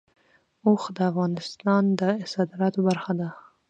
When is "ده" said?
3.19-3.29